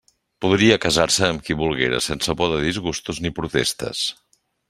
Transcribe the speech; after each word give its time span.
Podria 0.43 0.77
casar-se 0.85 1.27
amb 1.33 1.43
qui 1.49 1.57
volguera, 1.59 1.99
sense 2.07 2.35
por 2.41 2.51
de 2.55 2.59
disgustos 2.63 3.23
ni 3.27 3.35
protestes. 3.43 4.05